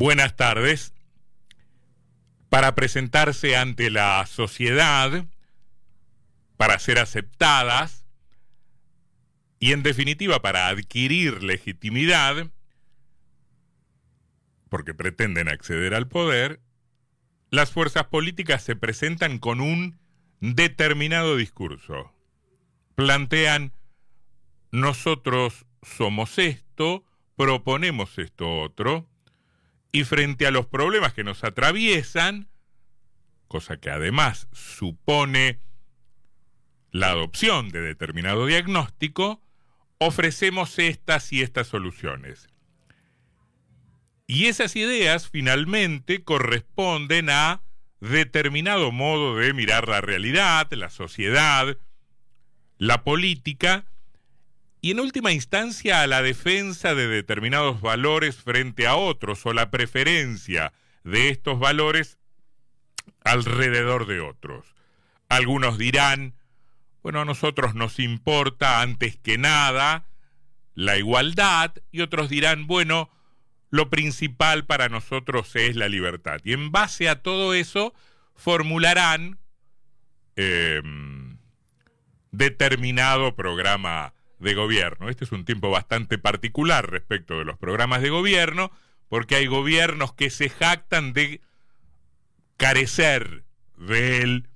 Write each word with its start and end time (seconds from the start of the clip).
Buenas 0.00 0.34
tardes. 0.34 0.94
Para 2.48 2.74
presentarse 2.74 3.54
ante 3.54 3.90
la 3.90 4.24
sociedad, 4.24 5.26
para 6.56 6.78
ser 6.78 6.98
aceptadas 6.98 8.06
y 9.58 9.72
en 9.72 9.82
definitiva 9.82 10.40
para 10.40 10.68
adquirir 10.68 11.42
legitimidad, 11.42 12.50
porque 14.70 14.94
pretenden 14.94 15.48
acceder 15.50 15.92
al 15.92 16.08
poder, 16.08 16.62
las 17.50 17.70
fuerzas 17.70 18.06
políticas 18.06 18.62
se 18.62 18.76
presentan 18.76 19.38
con 19.38 19.60
un 19.60 20.00
determinado 20.40 21.36
discurso. 21.36 22.10
Plantean, 22.94 23.74
nosotros 24.70 25.66
somos 25.82 26.38
esto, 26.38 27.04
proponemos 27.36 28.16
esto 28.18 28.62
otro, 28.62 29.09
y 29.92 30.04
frente 30.04 30.46
a 30.46 30.50
los 30.50 30.66
problemas 30.66 31.12
que 31.12 31.24
nos 31.24 31.44
atraviesan, 31.44 32.48
cosa 33.48 33.78
que 33.78 33.90
además 33.90 34.48
supone 34.52 35.60
la 36.90 37.10
adopción 37.10 37.70
de 37.70 37.80
determinado 37.80 38.46
diagnóstico, 38.46 39.42
ofrecemos 39.98 40.78
estas 40.78 41.32
y 41.32 41.42
estas 41.42 41.66
soluciones. 41.66 42.48
Y 44.26 44.46
esas 44.46 44.76
ideas 44.76 45.28
finalmente 45.28 46.22
corresponden 46.22 47.30
a 47.30 47.62
determinado 48.00 48.92
modo 48.92 49.36
de 49.36 49.52
mirar 49.52 49.88
la 49.88 50.00
realidad, 50.00 50.70
la 50.72 50.88
sociedad, 50.88 51.76
la 52.78 53.02
política, 53.04 53.84
y 54.80 54.92
en 54.92 55.00
última 55.00 55.32
instancia 55.32 56.02
a 56.02 56.06
la 56.06 56.22
defensa 56.22 56.94
de 56.94 57.06
determinados 57.06 57.80
valores 57.80 58.36
frente 58.36 58.86
a 58.86 58.96
otros 58.96 59.44
o 59.44 59.52
la 59.52 59.70
preferencia 59.70 60.72
de 61.04 61.28
estos 61.28 61.58
valores 61.58 62.18
alrededor 63.22 64.06
de 64.06 64.20
otros. 64.20 64.74
Algunos 65.28 65.76
dirán, 65.76 66.34
bueno, 67.02 67.20
a 67.20 67.24
nosotros 67.24 67.74
nos 67.74 67.98
importa 67.98 68.80
antes 68.80 69.16
que 69.16 69.38
nada 69.38 70.06
la 70.74 70.96
igualdad 70.96 71.74
y 71.92 72.00
otros 72.00 72.30
dirán, 72.30 72.66
bueno, 72.66 73.10
lo 73.68 73.90
principal 73.90 74.64
para 74.64 74.88
nosotros 74.88 75.54
es 75.56 75.76
la 75.76 75.88
libertad. 75.88 76.40
Y 76.42 76.54
en 76.54 76.72
base 76.72 77.08
a 77.08 77.22
todo 77.22 77.54
eso 77.54 77.94
formularán 78.34 79.38
em, 80.36 81.38
determinado 82.32 83.36
programa 83.36 84.14
de 84.40 84.54
gobierno. 84.54 85.08
Este 85.08 85.24
es 85.24 85.32
un 85.32 85.44
tiempo 85.44 85.70
bastante 85.70 86.18
particular 86.18 86.90
respecto 86.90 87.38
de 87.38 87.44
los 87.44 87.58
programas 87.58 88.02
de 88.02 88.10
gobierno, 88.10 88.72
porque 89.08 89.36
hay 89.36 89.46
gobiernos 89.46 90.14
que 90.14 90.30
se 90.30 90.48
jactan 90.48 91.12
de 91.12 91.40
carecer 92.56 93.44
de 93.76 94.22
él. 94.22 94.48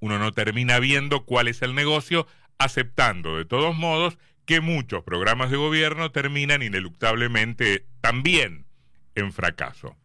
Uno 0.00 0.18
no 0.18 0.32
termina 0.32 0.78
viendo 0.78 1.24
cuál 1.24 1.48
es 1.48 1.62
el 1.62 1.74
negocio, 1.74 2.26
aceptando 2.58 3.36
de 3.36 3.44
todos 3.44 3.76
modos 3.76 4.18
que 4.44 4.60
muchos 4.60 5.04
programas 5.04 5.50
de 5.50 5.56
gobierno 5.56 6.10
terminan 6.10 6.62
ineluctablemente 6.62 7.86
también 8.00 8.66
en 9.14 9.32
fracaso. 9.32 9.96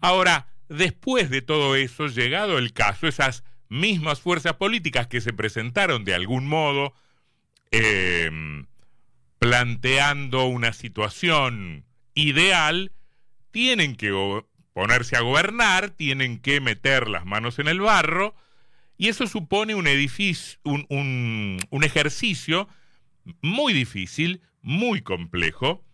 Ahora, 0.00 0.48
después 0.68 1.30
de 1.30 1.42
todo 1.42 1.76
eso, 1.76 2.06
llegado 2.08 2.58
el 2.58 2.72
caso, 2.72 3.06
esas 3.06 3.44
mismas 3.68 4.20
fuerzas 4.20 4.54
políticas 4.54 5.06
que 5.06 5.20
se 5.20 5.32
presentaron 5.32 6.04
de 6.04 6.14
algún 6.14 6.46
modo 6.46 6.94
Em, 7.70 8.66
planteando 9.38 10.46
una 10.46 10.72
situación 10.72 11.84
ideal, 12.14 12.92
tienen 13.50 13.96
que 13.96 14.12
ponerse 14.72 15.16
a 15.16 15.20
gobernar, 15.20 15.90
tienen 15.90 16.38
que 16.38 16.60
meter 16.60 17.08
las 17.08 17.26
manos 17.26 17.58
en 17.58 17.68
el 17.68 17.80
barro, 17.80 18.34
y 18.96 19.08
eso 19.08 19.26
supone 19.26 19.74
un 19.74 19.86
edificio, 19.86 20.58
un, 20.64 21.58
un 21.70 21.84
ejercicio 21.84 22.68
muy 23.42 23.72
difícil, 23.72 24.40
muy 24.62 25.02
complejo, 25.02 25.84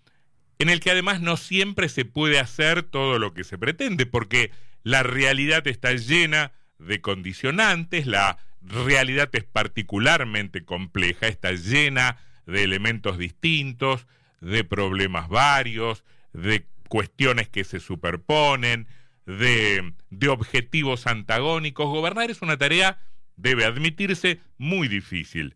en 0.58 0.68
el 0.68 0.80
que 0.80 0.90
además 0.90 1.20
no 1.20 1.36
siempre 1.36 1.88
se 1.88 2.04
puede 2.04 2.38
hacer 2.38 2.82
todo 2.82 3.18
lo 3.18 3.32
que 3.32 3.44
se 3.44 3.58
pretende, 3.58 4.06
porque 4.06 4.52
la 4.82 5.02
realidad 5.02 5.66
está 5.66 5.92
llena 5.94 6.52
de 6.78 7.00
condicionantes, 7.00 8.06
la 8.06 8.38
realidad 8.62 9.28
es 9.32 9.44
particularmente 9.44 10.64
compleja, 10.64 11.26
está 11.28 11.52
llena 11.52 12.18
de 12.46 12.64
elementos 12.64 13.18
distintos, 13.18 14.06
de 14.40 14.64
problemas 14.64 15.28
varios, 15.28 16.04
de 16.32 16.66
cuestiones 16.88 17.48
que 17.48 17.64
se 17.64 17.80
superponen, 17.80 18.86
de, 19.26 19.92
objetivos 20.28 21.06
antagónicos. 21.06 21.86
Gobernar 21.86 22.30
es 22.30 22.42
una 22.42 22.56
tarea, 22.56 22.98
debe 23.36 23.64
admitirse, 23.64 24.40
muy 24.58 24.88
difícil, 24.88 25.54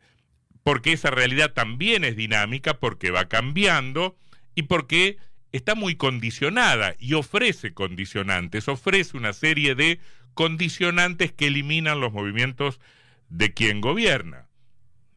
porque 0.62 0.93
esa 0.93 1.10
realidad 1.10 1.53
también 1.53 2.04
es 2.04 2.16
dinámica, 2.16 2.75
porque 2.75 3.10
va 3.10 3.26
cambiando 3.28 4.16
y 4.54 4.62
porque 4.62 5.19
está 5.53 5.75
muy 5.75 5.97
condicionada 5.97 6.94
y 6.98 7.14
ofrece 7.14 7.75
condicionantes, 7.75 8.69
ofrece 8.69 9.16
una 9.16 9.32
serie 9.32 9.75
de 9.75 10.00
condicionantes 10.34 11.32
que 11.32 11.46
eliminan 11.46 12.00
los 12.00 12.12
movimientos 12.12 12.80
de 13.28 13.52
quien 13.54 13.80
gobierna. 13.80 14.48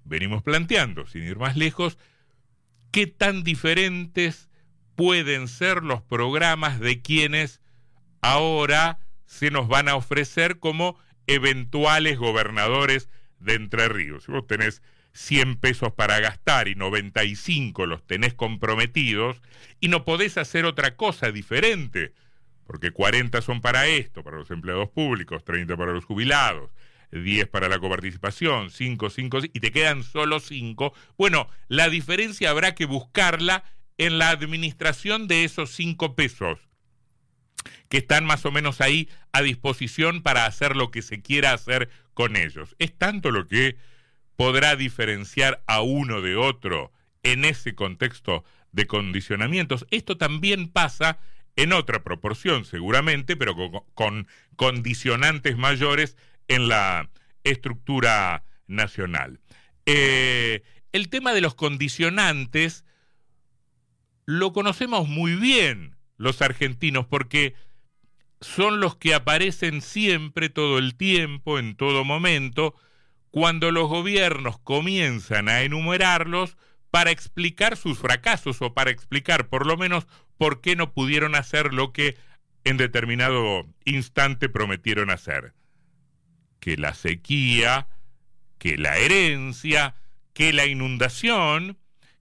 Venimos 0.03 0.41
planteando, 0.43 1.05
sin 1.05 1.23
ir 1.23 1.37
más 1.37 1.57
lejos, 1.57 1.97
qué 2.91 3.07
tan 3.07 3.43
diferentes 3.43 4.49
pueden 4.95 5.47
ser 5.47 5.83
los 5.83 6.01
programas 6.01 6.79
de 6.79 7.01
quienes 7.01 7.61
ahora 8.21 8.99
se 9.25 9.51
nos 9.51 9.67
van 9.67 9.89
a 9.89 9.95
ofrecer 9.95 10.59
como 10.59 10.97
eventuales 11.27 12.17
gobernadores 12.17 13.09
de 13.39 13.55
Entre 13.55 13.89
Ríos. 13.89 14.23
Si 14.23 14.31
vos 14.31 14.47
tenés 14.47 14.81
100 15.13 15.57
pesos 15.57 15.91
para 15.93 16.19
gastar 16.19 16.67
y 16.67 16.75
95 16.75 17.85
los 17.85 18.05
tenés 18.05 18.33
comprometidos 18.33 19.41
y 19.79 19.89
no 19.89 20.05
podés 20.05 20.37
hacer 20.37 20.65
otra 20.65 20.95
cosa 20.95 21.31
diferente, 21.31 22.13
porque 22.67 22.91
40 22.91 23.41
son 23.41 23.61
para 23.61 23.87
esto, 23.87 24.23
para 24.23 24.37
los 24.37 24.51
empleados 24.51 24.89
públicos, 24.89 25.43
30 25.43 25.75
para 25.77 25.93
los 25.93 26.05
jubilados, 26.05 26.69
10 27.11 27.47
para 27.47 27.69
la 27.69 27.79
coparticipación, 27.79 28.69
5, 28.69 29.09
5, 29.09 29.39
y 29.53 29.59
te 29.59 29.71
quedan 29.71 30.03
solo 30.03 30.39
5. 30.39 30.93
Bueno, 31.17 31.49
la 31.69 31.89
diferencia 31.89 32.49
habrá 32.49 32.75
que 32.75 32.85
buscarla 32.85 33.63
en 33.97 34.19
la 34.19 34.29
administración 34.29 35.27
de 35.27 35.45
esos 35.45 35.71
5 35.71 36.15
pesos, 36.15 36.59
que 37.89 37.97
están 37.97 38.25
más 38.25 38.45
o 38.45 38.51
menos 38.51 38.81
ahí 38.81 39.09
a 39.31 39.41
disposición 39.41 40.21
para 40.21 40.45
hacer 40.45 40.75
lo 40.75 40.91
que 40.91 41.01
se 41.01 41.21
quiera 41.21 41.53
hacer 41.53 41.89
con 42.13 42.35
ellos. 42.35 42.75
Es 42.79 42.95
tanto 42.97 43.31
lo 43.31 43.47
que 43.47 43.77
podrá 44.35 44.75
diferenciar 44.75 45.63
a 45.67 45.81
uno 45.81 46.21
de 46.21 46.35
otro 46.35 46.91
en 47.23 47.45
ese 47.45 47.75
contexto 47.75 48.43
de 48.71 48.85
condicionamientos. 48.85 49.87
Esto 49.89 50.17
también 50.17 50.69
pasa 50.69 51.19
en 51.57 51.73
otra 51.73 52.03
proporción 52.03 52.63
seguramente, 52.63 53.35
pero 53.35 53.55
con, 53.93 54.27
condicionantes 54.55 55.57
mayores 55.57 56.15
en 56.47 56.69
la 56.69 57.09
estructura 57.43 58.43
nacional. 58.67 59.41
Eh, 59.85 60.63
el 60.93 61.09
tema 61.09 61.33
de 61.33 61.41
los 61.41 61.55
condicionantes 61.55 62.85
lo 64.25 64.53
conocemos 64.53 65.07
muy 65.07 65.35
bien 65.35 65.97
los 66.17 66.41
argentinos 66.41 67.05
porque 67.05 67.55
son 68.39 68.79
los 68.79 68.95
que 68.95 69.15
aparecen 69.15 69.81
siempre, 69.81 70.49
todo 70.49 70.77
el 70.77 70.95
tiempo, 70.95 71.57
en 71.57 71.75
todo 71.75 72.05
momento, 72.05 72.75
cuando 73.31 73.71
los 73.71 73.87
gobiernos 73.87 74.59
comienzan 74.59 75.49
a 75.49 75.61
enumerarlos 75.61 76.55
para 76.91 77.11
explicar 77.11 77.77
sus 77.77 77.97
fracasos 77.97 78.61
o 78.61 78.73
para 78.73 78.91
explicar 78.91 79.49
por 79.49 79.65
lo 79.65 79.75
menos 79.75 80.07
por 80.37 80.61
qué 80.61 80.75
no 80.75 80.93
pudieron 80.93 81.35
hacer 81.35 81.73
lo 81.73 81.91
que 81.93 82.17
en 82.63 82.77
determinado 82.77 83.65
instante 83.85 84.49
prometieron 84.49 85.09
hacer 85.09 85.53
que 86.59 86.77
la 86.77 86.93
sequía, 86.93 87.87
que 88.57 88.77
la 88.77 88.97
herencia, 88.97 89.95
que 90.33 90.53
la 90.53 90.65
inundación, 90.65 91.77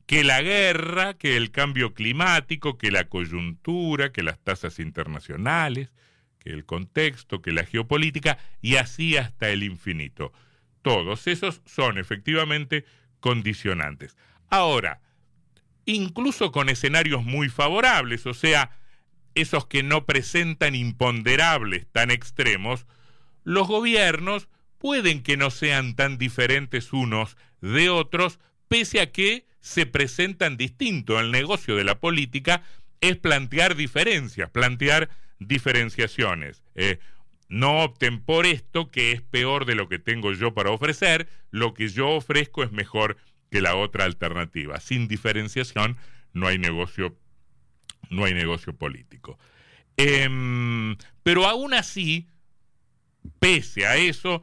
que 0.06 0.22
la 0.22 0.40
guerra, 0.40 1.14
que 1.14 1.36
el 1.36 1.50
cambio 1.50 1.94
climático, 1.94 2.78
que 2.78 2.90
la 2.90 3.08
coyuntura, 3.08 4.12
que 4.12 4.22
las 4.22 4.38
tasas 4.38 4.78
internacionales, 4.78 5.92
que 6.38 6.50
el 6.50 6.64
contexto, 6.64 7.42
que 7.42 7.50
la 7.50 7.64
geopolítica, 7.64 8.38
y 8.60 8.76
así 8.76 9.16
hasta 9.16 9.48
el 9.48 9.64
infinito. 9.64 10.32
Todos 10.82 11.26
esos 11.26 11.62
son 11.66 11.98
efectivamente 11.98 12.84
condicionantes. 13.18 14.16
Ahora, 14.48 15.00
incluso 15.86 16.52
con 16.52 16.68
escenarios 16.68 17.24
muy 17.24 17.48
favorables, 17.48 18.26
o 18.26 18.34
sea, 18.34 18.70
esos 19.34 19.66
que 19.66 19.82
no 19.82 20.04
presentan 20.04 20.74
imponderables 20.74 21.86
tan 21.92 22.10
extremos, 22.10 22.86
los 23.44 23.68
gobiernos 23.68 24.48
pueden 24.78 25.22
que 25.22 25.36
no 25.36 25.50
sean 25.50 25.94
tan 25.94 26.18
diferentes 26.18 26.92
unos 26.92 27.36
de 27.60 27.88
otros, 27.88 28.38
pese 28.68 29.00
a 29.00 29.12
que 29.12 29.46
se 29.60 29.86
presentan 29.86 30.56
distinto. 30.56 31.18
El 31.20 31.30
negocio 31.30 31.76
de 31.76 31.84
la 31.84 31.98
política 31.98 32.62
es 33.00 33.16
plantear 33.16 33.76
diferencias, 33.76 34.50
plantear 34.50 35.08
diferenciaciones. 35.38 36.62
Eh, 36.74 36.98
no 37.48 37.84
opten 37.84 38.20
por 38.20 38.46
esto 38.46 38.90
que 38.90 39.12
es 39.12 39.22
peor 39.22 39.66
de 39.66 39.76
lo 39.76 39.88
que 39.88 39.98
tengo 39.98 40.32
yo 40.32 40.54
para 40.54 40.70
ofrecer, 40.70 41.28
lo 41.50 41.74
que 41.74 41.88
yo 41.88 42.08
ofrezco 42.10 42.64
es 42.64 42.72
mejor 42.72 43.16
que 43.50 43.60
la 43.60 43.76
otra 43.76 44.04
alternativa. 44.04 44.80
Sin 44.80 45.08
diferenciación 45.08 45.96
no 46.32 46.46
hay 46.46 46.58
negocio, 46.58 47.16
no 48.10 48.24
hay 48.24 48.34
negocio 48.34 48.74
político. 48.76 49.38
Em, 49.96 50.96
pero 51.22 51.46
aún 51.46 51.74
así, 51.74 52.28
pese 53.38 53.86
a 53.86 53.96
eso, 53.96 54.42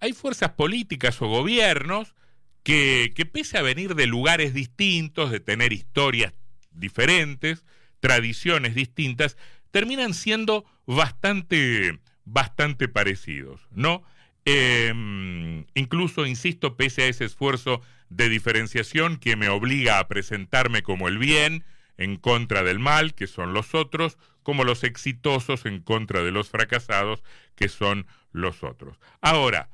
hay 0.00 0.12
fuerzas 0.12 0.50
políticas 0.50 1.20
o 1.20 1.26
gobiernos 1.26 2.14
que, 2.62 3.12
que 3.14 3.26
pese 3.26 3.58
a 3.58 3.62
venir 3.62 3.94
de 3.94 4.06
lugares 4.06 4.54
distintos, 4.54 5.30
de 5.30 5.40
tener 5.40 5.72
historias 5.72 6.32
diferentes, 6.70 7.64
tradiciones 8.00 8.74
distintas, 8.74 9.36
terminan 9.70 10.14
siendo 10.14 10.64
bastante, 10.86 11.98
bastante 12.24 12.88
parecidos, 12.88 13.60
¿no? 13.72 14.04
Em, 14.44 15.66
incluso, 15.74 16.24
insisto, 16.24 16.76
pese 16.76 17.02
a 17.02 17.08
ese 17.08 17.24
esfuerzo 17.24 17.82
de 18.08 18.28
diferenciación 18.28 19.16
que 19.16 19.36
me 19.36 19.48
obliga 19.48 19.98
a 19.98 20.08
presentarme 20.08 20.82
como 20.82 21.08
el 21.08 21.18
bien 21.18 21.64
en 21.96 22.16
contra 22.16 22.62
del 22.62 22.78
mal, 22.78 23.14
que 23.14 23.26
son 23.26 23.52
los 23.52 23.74
otros, 23.74 24.18
como 24.42 24.64
los 24.64 24.84
exitosos 24.84 25.66
en 25.66 25.80
contra 25.80 26.22
de 26.22 26.30
los 26.30 26.50
fracasados, 26.50 27.22
que 27.54 27.68
son 27.68 28.06
los 28.32 28.62
otros. 28.62 28.98
Ahora, 29.20 29.70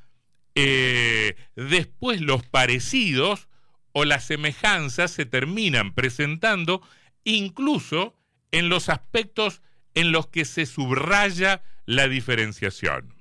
eh, 0.55 1.37
después 1.57 2.21
los 2.21 2.45
parecidos 2.45 3.49
o 3.93 4.05
las 4.05 4.25
semejanzas 4.25 5.11
se 5.11 5.27
terminan 5.27 5.95
presentando 5.95 6.83
incluso 7.25 8.17
en 8.51 8.69
los 8.69 8.89
aspectos 8.89 9.63
en 9.95 10.13
los 10.13 10.27
que 10.29 10.45
se 10.45 10.67
subraya 10.67 11.63
la 11.87 12.09
diferenciación. 12.09 13.15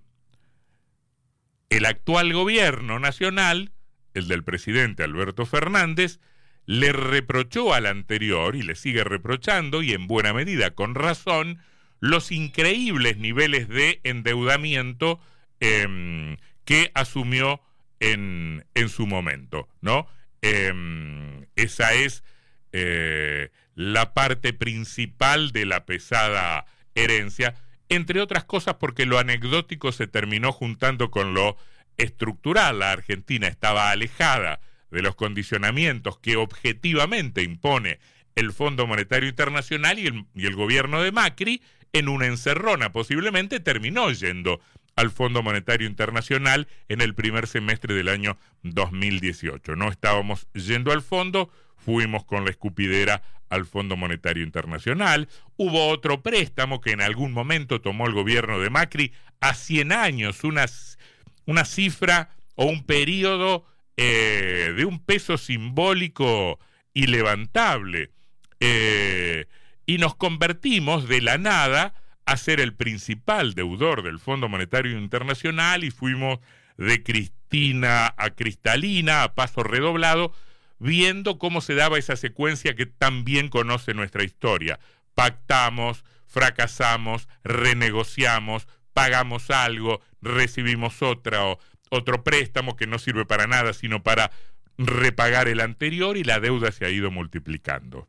El 1.70 1.86
actual 1.86 2.34
gobierno 2.34 3.00
nacional, 3.00 3.72
el 4.14 4.28
del 4.28 4.44
presidente 4.44 5.04
Alberto 5.04 5.46
Fernández, 5.46 6.20
le 6.66 6.92
reprochó 6.92 7.74
al 7.74 7.86
anterior 7.86 8.56
y 8.56 8.62
le 8.62 8.76
sigue 8.76 9.04
reprochando, 9.04 9.82
y 9.82 9.94
en 9.94 10.08
buena 10.08 10.34
medida 10.34 10.72
con 10.72 10.96
razón, 10.96 11.60
los 12.00 12.32
increíbles 12.32 13.18
niveles 13.18 13.68
de 13.68 14.00
endeudamiento 14.04 15.20
em, 15.60 16.38
que 16.66 16.92
asumió 16.94 17.62
en, 18.00 18.64
su 18.90 19.06
momento, 19.06 19.70
¿no? 19.82 20.08
Em, 20.42 21.46
esa 21.56 21.94
es 21.94 22.24
eh, 22.72 23.52
la 23.76 24.14
parte 24.14 24.54
principal 24.54 25.52
de 25.52 25.66
la 25.66 25.86
pesada 25.86 26.66
herencia, 26.96 27.56
entre 27.90 28.22
otras 28.22 28.46
cosas 28.46 28.76
porque 28.76 29.06
lo 29.06 29.20
anecdótico 29.20 29.92
se 29.92 30.08
terminó 30.08 30.52
juntando 30.52 31.12
con 31.12 31.34
lo 31.34 31.58
estructural. 32.02 32.80
La 32.80 32.92
Argentina 32.92 33.48
estaba 33.48 33.92
alejada 33.92 34.60
de 34.90 35.02
los 35.02 35.16
condicionamientos 35.16 36.20
que 36.20 36.36
objetivamente 36.36 37.44
impone 37.44 38.00
el 38.36 38.52
Fondo 38.52 38.88
Monetario 38.88 39.30
Internacional 39.30 40.00
y 40.00 40.08
el, 40.08 40.26
y 40.36 40.46
el 40.46 40.56
gobierno 40.56 41.02
de 41.02 41.12
Macri 41.12 41.62
en 41.94 42.08
una 42.08 42.28
encerrona. 42.28 42.92
Posiblemente 42.92 43.60
terminó 43.60 44.12
yendo 44.12 44.62
al 44.96 45.12
Fondo 45.12 45.42
Monetario 45.42 45.88
Internacional 45.88 46.68
en 46.90 47.02
el 47.02 47.16
primer 47.16 47.48
semestre 47.48 47.94
del 47.94 48.10
año 48.10 48.38
2018. 48.64 49.76
No 49.76 49.90
estábamos 49.90 50.48
yendo 50.54 50.92
al 50.92 51.02
fondo, 51.02 51.50
fuimos 51.76 52.26
con 52.26 52.46
la 52.46 52.52
escupidera 52.52 53.24
al 53.50 53.66
Fondo 53.66 53.98
Monetario 53.98 54.44
Internacional. 54.44 55.28
Hubo 55.58 55.90
otro 55.90 56.22
préstamo 56.22 56.82
que 56.82 56.92
en 56.92 57.02
algún 57.02 57.34
momento 57.34 57.82
tomó 57.82 58.08
el 58.08 58.14
gobierno 58.14 58.60
de 58.60 58.70
Macri 58.70 59.14
a 59.40 59.54
100 59.54 59.92
años, 59.92 60.44
una, 60.44 60.66
una 61.46 61.66
cifra 61.66 62.30
o 62.56 62.66
un 62.66 62.86
periodo 62.86 63.66
eh, 63.98 64.74
de 64.76 64.86
un 64.86 65.00
peso 65.00 65.38
simbólico 65.38 66.60
ilevantable. 66.94 68.12
Eh, 68.60 69.46
y 69.86 69.98
nos 69.98 70.16
convertimos 70.16 71.08
de 71.08 71.22
la 71.22 71.38
nada 71.38 71.94
a 72.26 72.38
ser 72.38 72.60
el 72.60 72.74
principal 72.74 73.56
deudor 73.56 74.04
del 74.04 74.20
Fondo 74.20 74.48
Monetario 74.48 74.98
Internacional 74.98 75.84
y 75.84 75.92
fuimos 75.92 76.40
de 76.78 77.04
Cristina 77.04 78.14
a 78.18 78.30
Cristalina 78.30 79.24
a 79.24 79.36
paso 79.36 79.64
redoblado, 79.64 80.34
viendo 80.80 81.38
cómo 81.38 81.62
se 81.62 81.76
daba 81.76 81.98
esa 81.98 82.16
secuencia 82.16 82.76
que 82.76 82.86
tan 82.86 83.24
bien 83.24 83.50
conoce 83.50 83.94
nuestra 83.94 84.24
historia. 84.24 84.80
Pactamos, 85.14 86.04
fracasamos, 86.26 87.28
renegociamos, 87.44 88.68
pagamos 88.94 89.50
algo, 89.50 90.02
recibimos 90.22 91.02
otra, 91.02 91.40
otro 91.90 92.24
préstamo 92.24 92.76
que 92.76 92.88
no 92.88 93.00
sirve 93.00 93.26
para 93.26 93.48
nada 93.48 93.74
sino 93.74 94.04
para 94.04 94.32
repagar 94.78 95.48
el 95.48 95.60
anterior 95.60 96.18
y 96.18 96.24
la 96.24 96.40
deuda 96.40 96.72
se 96.72 96.86
ha 96.86 96.90
ido 96.90 97.12
multiplicando. 97.12 98.08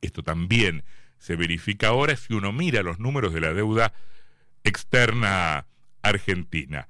Esto 0.00 0.22
también 0.22 0.84
se 1.18 1.36
verifica 1.36 1.88
ahora 1.88 2.16
si 2.16 2.34
uno 2.34 2.52
mira 2.52 2.82
los 2.82 2.98
números 2.98 3.32
de 3.32 3.40
la 3.40 3.52
deuda 3.52 3.92
externa 4.64 5.66
argentina. 6.02 6.88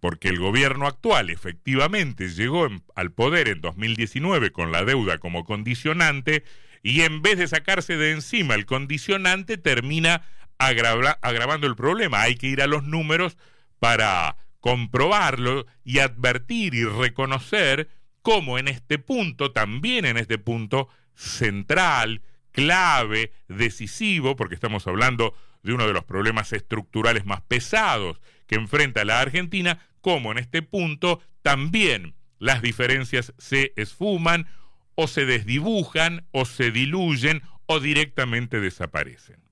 Porque 0.00 0.28
el 0.28 0.38
gobierno 0.38 0.86
actual 0.86 1.28
efectivamente 1.28 2.30
llegó 2.30 2.68
al 2.94 3.12
poder 3.12 3.48
en 3.48 3.60
2019 3.60 4.50
con 4.50 4.72
la 4.72 4.84
deuda 4.84 5.18
como 5.18 5.44
condicionante 5.44 6.44
y 6.82 7.02
en 7.02 7.20
vez 7.20 7.36
de 7.36 7.48
sacarse 7.48 7.98
de 7.98 8.12
encima 8.12 8.54
el 8.54 8.64
condicionante 8.64 9.58
termina 9.58 10.22
agravando 10.60 11.66
el 11.66 11.74
problema. 11.74 12.22
Hay 12.22 12.36
que 12.36 12.46
ir 12.46 12.62
a 12.62 12.66
los 12.66 12.84
números 12.84 13.36
para 13.78 14.36
comprobarlo 14.60 15.66
y 15.84 15.98
advertir 15.98 16.74
y 16.74 16.84
reconocer 16.84 17.88
cómo 18.22 18.58
en 18.58 18.68
este 18.68 18.98
punto, 18.98 19.52
también 19.52 20.04
en 20.04 20.18
este 20.18 20.38
punto 20.38 20.88
central, 21.14 22.22
clave, 22.52 23.32
decisivo, 23.48 24.36
porque 24.36 24.54
estamos 24.54 24.86
hablando 24.86 25.34
de 25.62 25.72
uno 25.72 25.86
de 25.86 25.92
los 25.92 26.04
problemas 26.04 26.52
estructurales 26.52 27.24
más 27.24 27.40
pesados 27.42 28.20
que 28.46 28.56
enfrenta 28.56 29.04
la 29.04 29.20
Argentina, 29.20 29.78
como 30.00 30.32
en 30.32 30.38
este 30.38 30.62
punto 30.62 31.20
también 31.42 32.14
las 32.38 32.62
diferencias 32.62 33.32
se 33.38 33.72
esfuman 33.76 34.46
o 34.94 35.06
se 35.06 35.24
desdibujan 35.24 36.26
o 36.32 36.44
se 36.44 36.70
diluyen 36.70 37.42
o 37.66 37.80
directamente 37.80 38.60
desaparecen. 38.60 39.49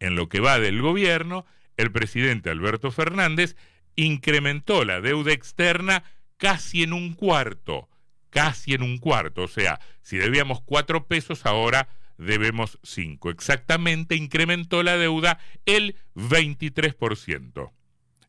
En 0.00 0.14
lo 0.14 0.28
que 0.28 0.40
va 0.40 0.58
del 0.58 0.80
gobierno, 0.80 1.46
el 1.76 1.92
presidente 1.92 2.50
Alberto 2.50 2.90
Fernández 2.90 3.56
incrementó 3.96 4.84
la 4.84 5.00
deuda 5.00 5.32
externa 5.32 6.04
casi 6.36 6.82
en 6.82 6.92
un 6.92 7.14
cuarto, 7.14 7.88
casi 8.30 8.74
en 8.74 8.82
un 8.82 8.98
cuarto. 8.98 9.44
O 9.44 9.48
sea, 9.48 9.80
si 10.02 10.16
debíamos 10.18 10.60
cuatro 10.62 11.06
pesos, 11.06 11.46
ahora 11.46 11.88
debemos 12.18 12.78
cinco. 12.82 13.30
Exactamente 13.30 14.16
incrementó 14.16 14.82
la 14.82 14.96
deuda 14.96 15.38
el 15.64 15.96
23%. 16.14 17.72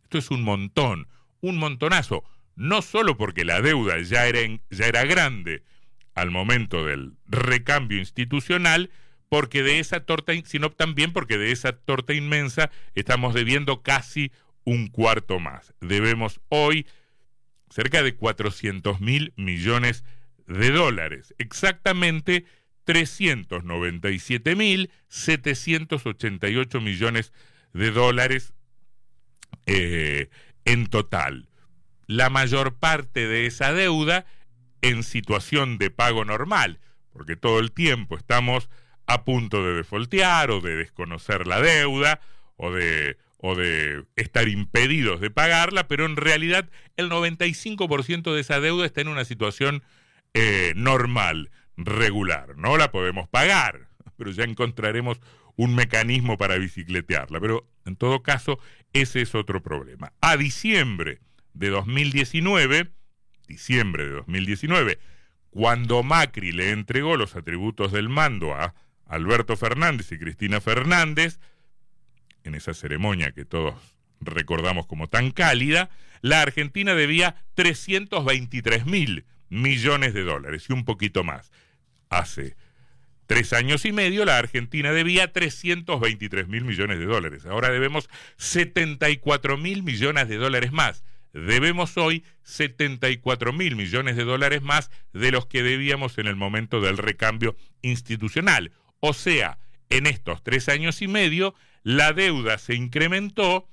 Esto 0.03 0.17
es 0.17 0.31
un 0.31 0.43
montón, 0.43 1.07
un 1.41 1.57
montonazo. 1.57 2.23
No 2.55 2.81
solo 2.81 3.17
porque 3.17 3.45
la 3.45 3.61
deuda 3.61 3.99
ya 4.01 4.25
era, 4.25 4.39
ya 4.69 4.87
era 4.87 5.05
grande 5.05 5.63
al 6.15 6.31
momento 6.31 6.85
del 6.85 7.13
recambio 7.27 7.99
institucional, 7.99 8.89
porque 9.29 9.63
de 9.63 9.79
esa 9.79 10.01
torta, 10.01 10.33
sino 10.45 10.71
también 10.71 11.13
porque 11.13 11.37
de 11.37 11.51
esa 11.51 11.73
torta 11.73 12.13
inmensa 12.13 12.71
estamos 12.95 13.33
debiendo 13.33 13.81
casi 13.81 14.31
un 14.63 14.87
cuarto 14.87 15.39
más. 15.39 15.73
Debemos 15.81 16.39
hoy 16.49 16.85
cerca 17.69 18.03
de 18.03 18.15
400 18.15 19.01
mil 19.01 19.33
millones 19.35 20.03
de 20.47 20.71
dólares, 20.71 21.33
exactamente 21.37 22.45
397 22.85 24.55
mil 24.55 24.89
788 25.09 26.79
millones 26.79 27.33
de 27.73 27.91
dólares 27.91 28.53
eh, 29.65 30.29
en 30.63 30.87
total. 30.87 31.49
La 32.05 32.29
mayor 32.29 32.75
parte 32.75 33.27
de 33.27 33.45
esa 33.45 33.73
deuda 33.73 34.25
en 34.81 35.03
situación 35.03 35.77
de 35.77 35.89
pago 35.89 36.23
normal, 36.23 36.79
porque 37.11 37.35
todo 37.35 37.59
el 37.59 37.73
tiempo 37.73 38.15
estamos 38.15 38.69
a 39.07 39.23
punto 39.23 39.65
de 39.65 39.73
defoltear 39.73 40.51
o 40.51 40.61
de 40.61 40.75
desconocer 40.75 41.47
la 41.47 41.61
deuda 41.61 42.19
o 42.57 42.71
de 42.71 43.17
o 43.39 43.55
de 43.55 44.03
estar 44.15 44.47
impedidos 44.47 45.21
de 45.21 45.29
pagarla, 45.29 45.87
pero 45.87 46.05
en 46.05 46.15
realidad 46.15 46.69
el 46.95 47.09
95% 47.09 48.33
de 48.33 48.41
esa 48.41 48.59
deuda 48.59 48.85
está 48.85 49.01
en 49.01 49.09
una 49.09 49.25
situación 49.25 49.83
eh, 50.33 50.73
normal, 50.75 51.51
regular. 51.77 52.57
No 52.57 52.77
la 52.77 52.91
podemos 52.91 53.27
pagar, 53.27 53.89
pero 54.17 54.31
ya 54.31 54.43
encontraremos 54.43 55.19
un 55.55 55.75
mecanismo 55.75 56.37
para 56.37 56.57
bicicletearla. 56.57 57.39
Pero 57.39 57.67
en 57.85 57.95
todo 57.95 58.23
caso, 58.23 58.59
ese 58.93 59.21
es 59.21 59.35
otro 59.35 59.61
problema. 59.61 60.13
A 60.19 60.35
diciembre 60.37 61.19
de 61.53 61.69
2019, 61.69 62.89
diciembre 63.47 64.05
de 64.05 64.11
2019, 64.11 64.99
cuando 65.51 66.03
Macri 66.03 66.51
le 66.51 66.71
entregó 66.71 67.17
los 67.17 67.35
atributos 67.35 67.91
del 67.91 68.09
mando 68.09 68.53
a 68.53 68.75
Alberto 69.07 69.55
Fernández 69.55 70.11
y 70.11 70.17
Cristina 70.17 70.61
Fernández, 70.61 71.39
en 72.43 72.55
esa 72.55 72.73
ceremonia 72.73 73.31
que 73.31 73.45
todos 73.45 73.75
recordamos 74.19 74.87
como 74.87 75.07
tan 75.07 75.31
cálida, 75.31 75.89
la 76.21 76.41
Argentina 76.41 76.95
debía 76.95 77.35
323 77.55 78.85
mil 78.85 79.25
millones 79.49 80.13
de 80.13 80.23
dólares 80.23 80.65
y 80.69 80.73
un 80.73 80.85
poquito 80.85 81.23
más. 81.23 81.51
Hace 82.09 82.55
tres 83.27 83.53
años 83.53 83.85
y 83.85 83.91
medio 83.91 84.25
la 84.25 84.37
Argentina 84.37 84.91
debía 84.91 85.31
323 85.31 86.47
mil 86.47 86.63
millones 86.63 86.99
de 86.99 87.05
dólares. 87.05 87.45
Ahora 87.45 87.69
debemos 87.69 88.09
74 88.37 89.57
mil 89.57 89.83
millones 89.83 90.27
de 90.29 90.37
dólares 90.37 90.71
más. 90.71 91.03
Debemos 91.33 91.97
hoy 91.97 92.23
74 92.43 93.53
mil 93.53 93.75
millones 93.75 94.15
de 94.15 94.23
dólares 94.23 94.61
más 94.61 94.89
de 95.13 95.31
los 95.31 95.45
que 95.45 95.61
debíamos 95.61 96.17
en 96.17 96.27
el 96.27 96.35
momento 96.35 96.81
del 96.81 96.97
recambio 96.97 97.55
institucional. 97.81 98.71
O 98.99 99.13
sea, 99.13 99.59
en 99.89 100.07
estos 100.07 100.43
tres 100.43 100.69
años 100.69 101.01
y 101.01 101.07
medio, 101.07 101.55
la 101.83 102.13
deuda 102.13 102.57
se 102.57 102.75
incrementó 102.75 103.67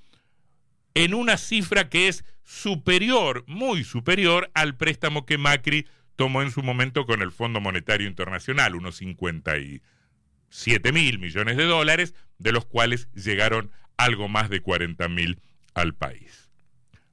en 0.95 1.15
una 1.15 1.37
cifra 1.37 1.89
que 1.89 2.09
es 2.09 2.25
superior, 2.45 3.45
muy 3.47 3.85
superior 3.85 4.51
al 4.55 4.77
préstamo 4.77 5.27
que 5.27 5.39
Macri 5.39 5.87
tomó 6.17 6.43
en 6.43 6.51
su 6.51 6.63
momento 6.63 7.07
con 7.07 7.23
el 7.23 7.33
Fondo 7.33 7.61
Monetario 7.61 8.07
Internacional, 8.07 8.77
unos 8.77 8.97
57 8.97 10.93
mil 10.93 11.19
millones 11.19 11.57
de 11.57 11.65
dólares, 11.65 12.15
de 12.39 12.53
los 12.53 12.67
cuales 12.67 13.09
llegaron 13.13 13.73
algo 13.97 14.29
más 14.29 14.51
de 14.51 14.61
40 14.61 15.09
mil 15.09 15.41
al 15.75 15.95
país. 15.95 16.51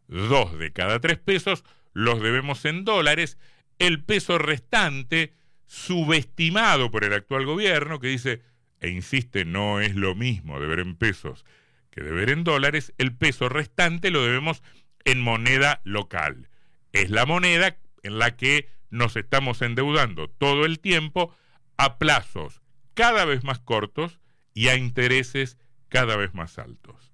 Dos 0.08 0.58
de 0.58 0.72
cada 0.72 1.00
tres 1.00 1.18
pesos 1.18 1.64
los 1.94 2.22
debemos 2.22 2.66
en 2.66 2.86
dólares, 2.86 3.38
el 3.80 4.04
peso 4.04 4.38
restante, 4.38 5.34
subestimado 5.72 6.92
por 6.92 7.06
el 7.06 7.14
actual 7.14 7.46
gobierno, 7.46 8.02
que 8.02 8.10
dice, 8.10 8.42
e 8.82 8.90
insiste, 8.90 9.46
no 9.46 9.80
es 9.80 9.96
lo 9.96 10.16
mismo 10.16 10.60
deber 10.60 10.80
en 10.80 10.98
pesos 10.98 11.46
que 11.92 12.02
deber 12.02 12.30
en 12.30 12.44
dólares, 12.44 12.94
el 12.98 13.16
peso 13.16 13.48
restante 13.48 14.12
lo 14.12 14.22
debemos 14.22 14.64
en 15.06 15.22
moneda 15.22 15.80
local. 15.86 16.50
Es 16.92 17.10
la 17.10 17.26
moneda 17.26 17.78
en 18.04 18.20
la 18.20 18.36
que 18.36 18.68
nos 18.90 19.16
estamos 19.16 19.62
endeudando 19.62 20.30
todo 20.30 20.66
el 20.66 20.82
tiempo 20.82 21.34
a 21.78 21.98
plazos 21.98 22.62
cada 22.94 23.24
vez 23.24 23.46
más 23.46 23.60
cortos 23.60 24.20
y 24.54 24.68
a 24.68 24.76
intereses 24.76 25.58
cada 25.88 26.18
vez 26.18 26.34
más 26.34 26.60
altos. 26.60 27.14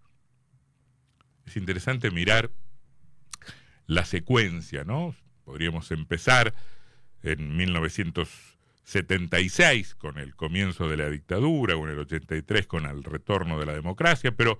Es 1.46 1.58
interesante 1.58 2.10
mirar 2.10 2.50
la 3.86 4.04
secuencia, 4.04 4.84
¿no? 4.84 5.16
Podríamos 5.44 5.92
empezar 5.92 6.56
en 7.24 7.58
1976 7.58 9.96
con 9.96 10.18
el 10.18 10.36
comienzo 10.36 10.90
de 10.90 10.98
la 10.98 11.10
dictadura 11.10 11.76
o 11.76 11.86
en 11.86 11.94
el 11.94 12.00
83 12.00 12.68
con 12.68 12.86
el 12.86 13.04
retorno 13.04 13.60
de 13.60 13.66
la 13.66 13.74
democracia, 13.74 14.32
pero 14.32 14.60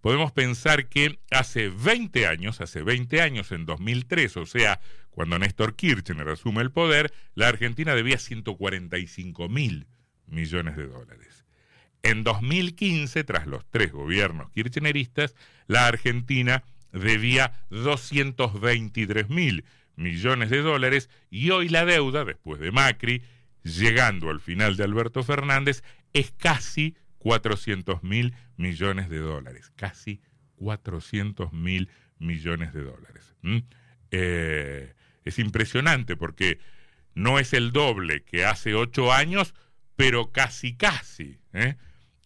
podemos 0.00 0.32
pensar 0.32 0.88
que 0.88 1.18
hace 1.30 1.68
20 1.68 2.26
años, 2.26 2.60
hace 2.60 2.82
20 2.82 3.20
años, 3.20 3.52
en 3.52 3.66
2003, 3.66 4.36
o 4.36 4.46
sea, 4.46 4.80
cuando 5.10 5.38
Néstor 5.38 5.74
Kirchner 5.74 6.28
asume 6.28 6.62
el 6.62 6.70
poder, 6.70 7.12
la 7.34 7.48
Argentina 7.48 7.94
debía 7.94 8.18
145 8.18 9.48
mil 9.48 9.86
millones 10.26 10.76
de 10.76 10.86
dólares. 10.86 11.44
En 12.02 12.22
2015, 12.22 13.24
tras 13.24 13.46
los 13.46 13.66
tres 13.68 13.92
gobiernos 13.92 14.50
kirchneristas, 14.50 15.34
la 15.66 15.86
Argentina 15.86 16.62
debía 16.92 17.60
223 17.70 19.28
mil 19.28 19.64
millones 19.98 20.48
de 20.50 20.62
dólares 20.62 21.10
y 21.30 21.50
hoy 21.50 21.68
la 21.68 21.84
deuda, 21.84 22.24
después 22.24 22.60
de 22.60 22.70
Macri, 22.70 23.22
llegando 23.62 24.30
al 24.30 24.40
final 24.40 24.76
de 24.76 24.84
Alberto 24.84 25.22
Fernández, 25.22 25.82
es 26.12 26.30
casi 26.30 26.96
400 27.18 28.02
mil 28.02 28.34
millones 28.56 29.10
de 29.10 29.18
dólares, 29.18 29.72
casi 29.76 30.22
400 30.56 31.52
mil 31.52 31.90
millones 32.18 32.72
de 32.72 32.82
dólares. 32.82 33.34
Eh, 34.10 34.94
es 35.24 35.38
impresionante 35.38 36.16
porque 36.16 36.58
no 37.14 37.38
es 37.38 37.52
el 37.52 37.72
doble 37.72 38.22
que 38.22 38.44
hace 38.44 38.74
ocho 38.74 39.12
años, 39.12 39.54
pero 39.96 40.30
casi, 40.30 40.74
casi. 40.74 41.38
¿eh? 41.52 41.76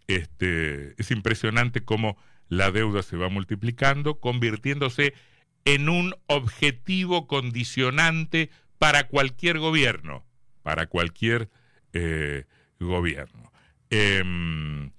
Este, 0.07 0.95
es 1.01 1.11
impresionante 1.11 1.83
cómo 1.83 2.17
la 2.49 2.71
deuda 2.71 3.03
se 3.03 3.17
va 3.17 3.31
multiplicando, 3.31 4.21
convirtiéndose 4.21 5.07
en 5.07 5.15
un 5.65 6.15
objetivo 6.27 7.27
condicionante 7.27 8.51
para 8.79 9.07
cualquier 9.07 9.59
gobierno, 9.59 10.25
para 10.63 10.87
cualquier 10.87 11.49
eh, 11.93 12.45
gobierno. 12.81 13.53
Em, 13.91 14.91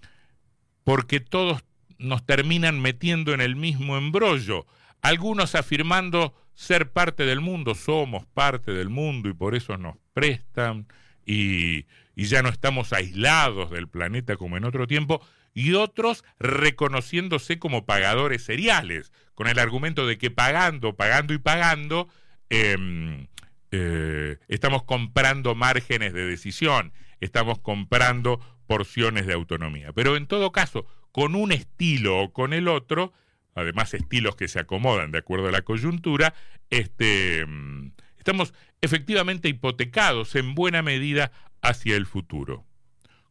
porque 0.84 1.20
todos 1.20 1.64
nos 1.98 2.26
terminan 2.26 2.82
metiendo 2.82 3.34
en 3.34 3.42
el 3.42 3.56
mismo 3.56 3.98
embrollo, 3.98 4.66
algunos 5.02 5.56
afirmando 5.56 6.34
ser 6.54 6.92
parte 6.92 7.26
del 7.26 7.42
mundo, 7.42 7.76
somos 7.76 8.26
parte 8.28 8.72
del 8.72 8.90
mundo 8.90 9.30
y 9.30 9.34
por 9.34 9.56
eso 9.56 9.78
nos 9.78 9.96
prestan 10.14 10.88
y, 11.26 11.86
y 12.16 12.26
ya 12.26 12.42
no 12.42 12.50
estamos 12.50 12.94
aislados 12.94 13.72
del 13.72 13.88
planeta 13.88 14.38
como 14.38 14.58
en 14.58 14.66
otro 14.66 14.88
tiempo, 14.88 15.22
y 15.54 15.74
otros 15.74 16.24
reconociéndose 16.40 17.60
como 17.60 17.86
pagadores 17.86 18.44
seriales, 18.44 19.12
con 19.36 19.48
el 19.48 19.60
argumento 19.60 20.06
de 20.06 20.18
que 20.18 20.32
pagando, 20.32 20.96
pagando 20.96 21.34
y 21.34 21.38
pagando, 21.38 22.08
em, 22.50 23.28
eh, 23.72 24.38
estamos 24.48 24.84
comprando 24.84 25.56
márgenes 25.56 26.14
de 26.14 26.26
decisión, 26.26 26.94
estamos 27.20 27.60
comprando 27.60 28.40
porciones 28.68 29.26
de 29.26 29.34
autonomía. 29.34 29.92
Pero 29.94 30.16
en 30.16 30.28
todo 30.28 30.52
caso, 30.52 30.86
con 31.12 31.36
un 31.36 31.52
estilo 31.52 32.20
o 32.20 32.34
con 32.34 32.54
el 32.54 32.68
otro, 32.68 33.14
además 33.56 33.94
estilos 33.94 34.36
que 34.36 34.48
se 34.48 34.60
acomodan 34.60 35.12
de 35.12 35.20
acuerdo 35.20 35.48
a 35.48 35.52
la 35.52 35.62
coyuntura, 35.62 36.34
este, 36.70 37.46
mm, 37.46 37.94
estamos 38.18 38.54
efectivamente 38.82 39.50
hipotecados 39.50 40.36
en 40.36 40.56
buena 40.56 40.82
medida 40.82 41.32
hacia 41.62 41.96
el 41.96 42.06
futuro. 42.06 42.66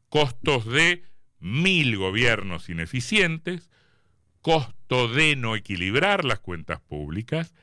Costos 0.09 0.67
de 0.67 1.05
mil 1.39 1.97
gobiernos 1.97 2.69
ineficientes, 2.69 3.71
de 4.93 5.37
no 5.37 5.57
equilibrar 5.57 6.25
las 6.25 6.41
cuentas 6.41 6.81
públicas, 6.81 7.55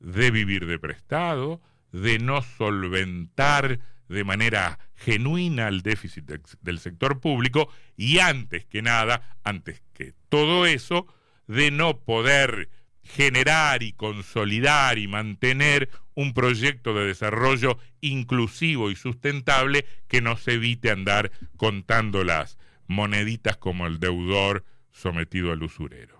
de 0.00 0.30
vivir 0.30 0.66
de 0.66 0.78
prestado, 0.78 1.60
de 1.92 2.18
no 2.18 2.40
solventar 2.42 3.80
de 4.08 4.24
manera 4.24 4.78
genuina 4.94 5.68
el 5.68 5.82
déficit 5.82 6.24
del 6.62 6.78
sector 6.78 7.20
público 7.20 7.68
y 7.96 8.20
antes 8.20 8.64
que 8.64 8.80
nada, 8.80 9.36
antes 9.44 9.82
que 9.92 10.14
todo 10.30 10.64
eso, 10.64 11.06
de 11.46 11.70
no 11.70 11.98
poder 12.00 12.70
generar 13.02 13.82
y 13.82 13.92
consolidar 13.92 14.98
y 14.98 15.08
mantener 15.08 15.90
un 16.14 16.32
proyecto 16.32 16.94
de 16.94 17.06
desarrollo 17.06 17.78
inclusivo 18.00 18.90
y 18.90 18.96
sustentable 18.96 19.86
que 20.08 20.22
nos 20.22 20.48
evite 20.48 20.90
andar 20.90 21.30
contando 21.56 22.24
las 22.24 22.58
moneditas 22.86 23.58
como 23.58 23.86
el 23.86 23.98
deudor 24.00 24.64
sometido 24.90 25.52
al 25.52 25.62
usurero. 25.62 26.17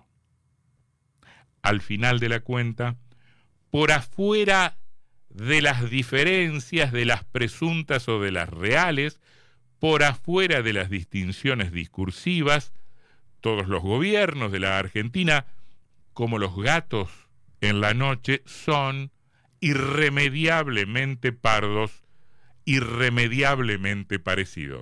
Al 1.62 1.80
final 1.80 2.20
de 2.20 2.28
la 2.28 2.40
cuenta, 2.40 2.96
por 3.70 3.92
afuera 3.92 4.78
de 5.28 5.62
las 5.62 5.90
diferencias, 5.90 6.92
de 6.92 7.04
las 7.04 7.24
presuntas 7.24 8.08
o 8.08 8.20
de 8.20 8.32
las 8.32 8.48
reales, 8.48 9.20
por 9.78 10.02
afuera 10.02 10.62
de 10.62 10.72
las 10.72 10.90
distinciones 10.90 11.72
discursivas, 11.72 12.72
todos 13.40 13.68
los 13.68 13.82
gobiernos 13.82 14.50
de 14.50 14.60
la 14.60 14.78
Argentina, 14.78 15.46
como 16.12 16.38
los 16.38 16.56
gatos 16.56 17.10
en 17.60 17.80
la 17.80 17.94
noche, 17.94 18.42
son 18.46 19.12
irremediablemente 19.60 21.32
pardos, 21.32 22.02
irremediablemente 22.64 24.18
parecidos. 24.18 24.76